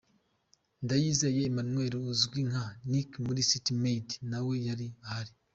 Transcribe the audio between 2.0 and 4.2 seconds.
uzwi nka Nick muri City Maid